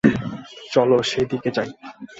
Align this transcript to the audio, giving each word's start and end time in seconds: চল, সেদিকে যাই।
চল, 0.71 0.89
সেদিকে 1.03 1.49
যাই। 1.55 1.69